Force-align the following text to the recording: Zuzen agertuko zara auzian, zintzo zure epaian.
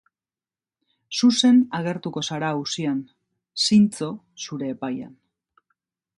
Zuzen 1.19 1.59
agertuko 1.79 2.23
zara 2.31 2.49
auzian, 2.55 3.05
zintzo 3.67 4.13
zure 4.49 4.73
epaian. 4.79 5.15